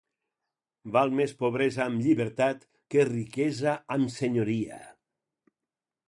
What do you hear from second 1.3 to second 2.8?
pobresa amb llibertat,